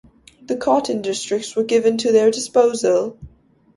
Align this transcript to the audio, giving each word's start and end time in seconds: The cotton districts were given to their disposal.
The 0.41 0.57
cotton 0.57 1.03
districts 1.03 1.55
were 1.55 1.63
given 1.63 1.99
to 1.99 2.11
their 2.11 2.31
disposal. 2.31 3.19